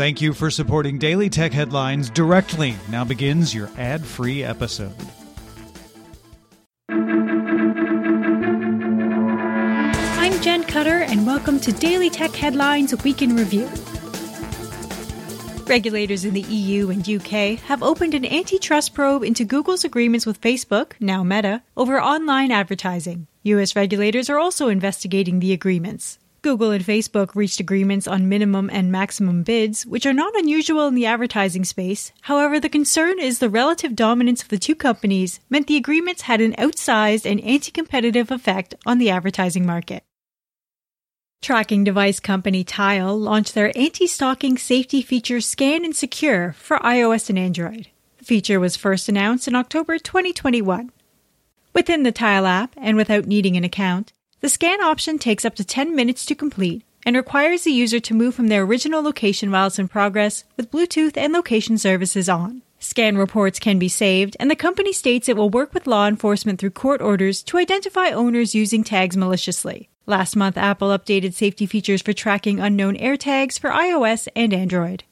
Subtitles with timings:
[0.00, 2.74] Thank you for supporting Daily Tech Headlines directly.
[2.88, 4.94] Now begins your ad free episode.
[10.16, 13.68] I'm Jen Cutter, and welcome to Daily Tech Headlines Week in Review.
[15.66, 20.40] Regulators in the EU and UK have opened an antitrust probe into Google's agreements with
[20.40, 23.26] Facebook, now Meta, over online advertising.
[23.42, 26.18] US regulators are also investigating the agreements.
[26.42, 30.94] Google and Facebook reached agreements on minimum and maximum bids, which are not unusual in
[30.94, 32.12] the advertising space.
[32.22, 36.40] However, the concern is the relative dominance of the two companies meant the agreements had
[36.40, 40.02] an outsized and anti competitive effect on the advertising market.
[41.42, 47.28] Tracking device company Tile launched their anti stalking safety feature Scan and Secure for iOS
[47.28, 47.88] and Android.
[48.18, 50.90] The feature was first announced in October 2021.
[51.74, 55.64] Within the Tile app, and without needing an account, the scan option takes up to
[55.64, 59.66] 10 minutes to complete and requires the user to move from their original location while
[59.66, 62.62] it's in progress with Bluetooth and location services on.
[62.78, 66.58] Scan reports can be saved, and the company states it will work with law enforcement
[66.58, 69.90] through court orders to identify owners using tags maliciously.
[70.06, 75.04] Last month, Apple updated safety features for tracking unknown AirTags for iOS and Android.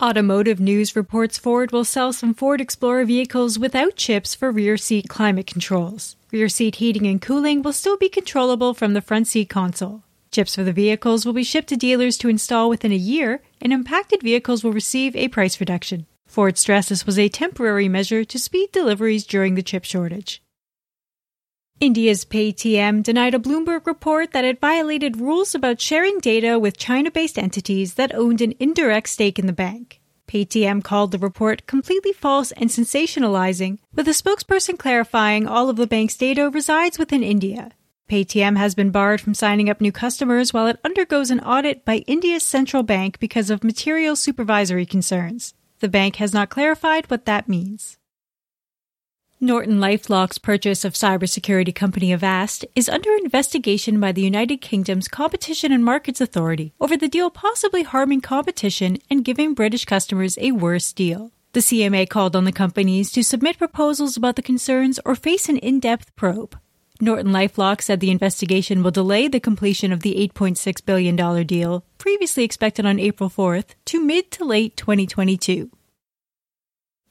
[0.00, 5.08] Automotive News reports Ford will sell some Ford Explorer vehicles without chips for rear seat
[5.08, 6.16] climate controls.
[6.32, 10.04] Rear seat heating and cooling will still be controllable from the front seat console.
[10.30, 13.72] Chips for the vehicles will be shipped to dealers to install within a year, and
[13.72, 16.06] impacted vehicles will receive a price reduction.
[16.26, 20.40] Ford stressed this was a temporary measure to speed deliveries during the chip shortage.
[21.80, 27.10] India's Paytm denied a Bloomberg report that it violated rules about sharing data with China
[27.10, 30.00] based entities that owned an indirect stake in the bank.
[30.30, 35.88] Paytm called the report completely false and sensationalizing, with a spokesperson clarifying all of the
[35.88, 37.72] bank's data resides within India.
[38.08, 42.04] Paytm has been barred from signing up new customers while it undergoes an audit by
[42.06, 45.54] India's central bank because of material supervisory concerns.
[45.80, 47.98] The bank has not clarified what that means.
[49.42, 55.72] Norton Lifelock's purchase of cybersecurity company Avast is under investigation by the United Kingdom's Competition
[55.72, 60.92] and Markets Authority over the deal possibly harming competition and giving British customers a worse
[60.92, 61.32] deal.
[61.54, 65.56] The CMA called on the companies to submit proposals about the concerns or face an
[65.56, 66.58] in depth probe.
[67.00, 72.44] Norton Lifelock said the investigation will delay the completion of the $8.6 billion deal, previously
[72.44, 75.70] expected on April 4th, to mid to late 2022.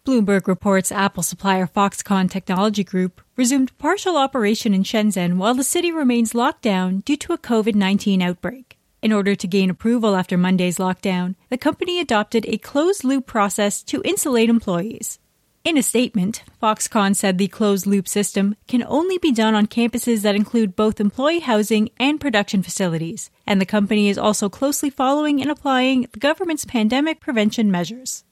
[0.10, 5.92] Bloomberg reports Apple supplier Foxconn Technology Group resumed partial operation in Shenzhen while the city
[5.92, 8.80] remains locked down due to a COVID 19 outbreak.
[9.04, 13.84] In order to gain approval after Monday's lockdown, the company adopted a closed loop process
[13.84, 15.20] to insulate employees.
[15.64, 20.24] In a statement, Foxconn said the closed loop system can only be done on campuses
[20.24, 25.40] that include both employee housing and production facilities, and the company is also closely following
[25.40, 28.24] and applying the government's pandemic prevention measures.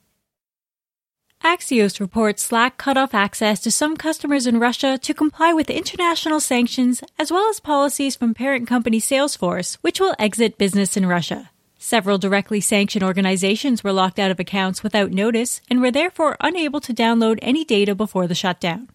[1.43, 6.39] Axios reports Slack cut off access to some customers in Russia to comply with international
[6.39, 11.51] sanctions as well as policies from parent company Salesforce, which will exit business in Russia.
[11.77, 16.81] Several directly sanctioned organizations were locked out of accounts without notice and were therefore unable
[16.81, 18.89] to download any data before the shutdown.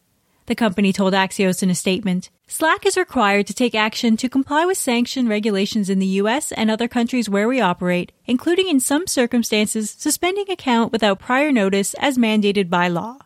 [0.46, 4.64] The company told Axios in a statement Slack is required to take action to comply
[4.64, 9.06] with sanction regulations in the US and other countries where we operate, including in some
[9.06, 13.18] circumstances suspending account without prior notice as mandated by law.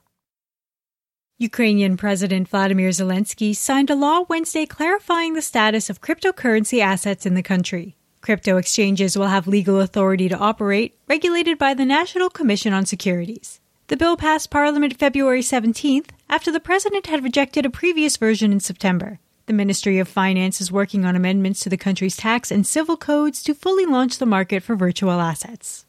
[1.38, 7.34] Ukrainian President Vladimir Zelensky signed a law Wednesday clarifying the status of cryptocurrency assets in
[7.34, 7.96] the country.
[8.22, 13.60] Crypto exchanges will have legal authority to operate, regulated by the National Commission on Securities.
[13.88, 18.60] The bill passed Parliament February 17th after the president had rejected a previous version in
[18.60, 19.18] September.
[19.46, 23.42] The Ministry of Finance is working on amendments to the country's tax and civil codes
[23.44, 25.86] to fully launch the market for virtual assets.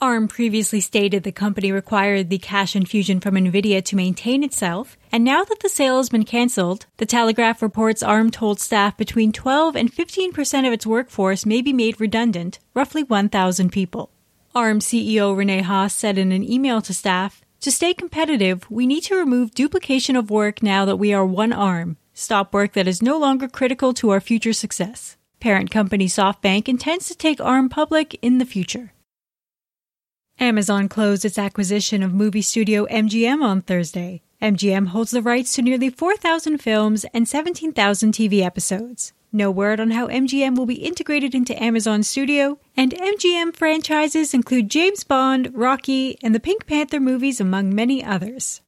[0.00, 5.24] ARM previously stated the company required the cash infusion from NVIDIA to maintain itself, and
[5.24, 9.74] now that the sale has been cancelled, the Telegraph reports ARM told staff between 12
[9.74, 14.10] and 15 percent of its workforce may be made redundant, roughly 1,000 people.
[14.54, 19.02] ARM CEO Rene Haas said in an email to staff, to stay competitive, we need
[19.04, 23.02] to remove duplication of work now that we are one ARM, stop work that is
[23.02, 25.16] no longer critical to our future success.
[25.40, 28.92] Parent company SoftBank intends to take ARM public in the future.
[30.40, 34.22] Amazon closed its acquisition of movie studio MGM on Thursday.
[34.40, 39.12] MGM holds the rights to nearly 4,000 films and 17,000 TV episodes.
[39.32, 44.70] No word on how MGM will be integrated into Amazon Studio, and MGM franchises include
[44.70, 48.62] James Bond, Rocky, and the Pink Panther movies, among many others.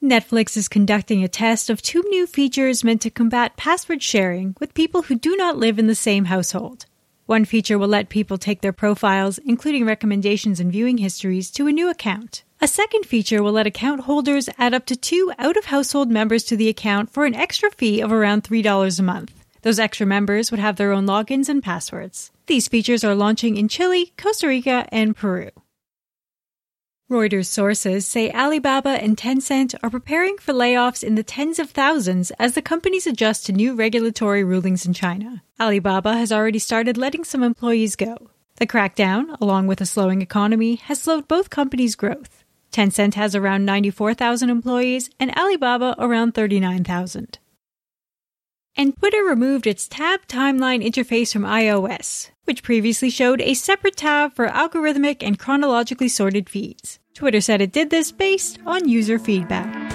[0.00, 4.74] Netflix is conducting a test of two new features meant to combat password sharing with
[4.74, 6.86] people who do not live in the same household.
[7.24, 11.72] One feature will let people take their profiles, including recommendations and viewing histories, to a
[11.72, 12.44] new account.
[12.66, 16.42] A second feature will let account holders add up to two out of household members
[16.46, 19.32] to the account for an extra fee of around $3 a month.
[19.62, 22.32] Those extra members would have their own logins and passwords.
[22.48, 25.50] These features are launching in Chile, Costa Rica, and Peru.
[27.08, 32.32] Reuters sources say Alibaba and Tencent are preparing for layoffs in the tens of thousands
[32.32, 35.44] as the companies adjust to new regulatory rulings in China.
[35.60, 38.30] Alibaba has already started letting some employees go.
[38.56, 42.42] The crackdown, along with a slowing economy, has slowed both companies' growth.
[42.76, 47.38] Tencent has around 94,000 employees and Alibaba around 39,000.
[48.76, 54.34] And Twitter removed its tab timeline interface from iOS, which previously showed a separate tab
[54.34, 56.98] for algorithmic and chronologically sorted feeds.
[57.14, 59.90] Twitter said it did this based on user feedback.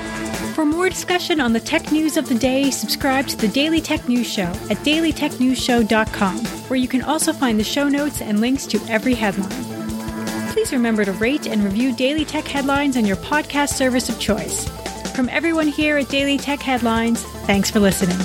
[0.56, 4.10] For more discussion on the tech news of the day, subscribe to the Daily Tech
[4.10, 6.38] News Show at dailytechnewsshow.com,
[6.68, 9.71] where you can also find the show notes and links to every headline.
[10.51, 14.68] Please remember to rate and review Daily Tech Headlines on your podcast service of choice.
[15.15, 18.18] From everyone here at Daily Tech Headlines, thanks for listening.